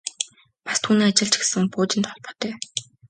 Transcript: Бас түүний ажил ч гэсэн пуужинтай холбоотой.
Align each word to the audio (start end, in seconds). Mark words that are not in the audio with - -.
Бас 0.67 0.79
түүний 0.83 1.07
ажил 1.11 1.29
ч 1.31 1.35
гэсэн 1.41 1.71
пуужинтай 1.73 2.11
холбоотой. 2.11 2.53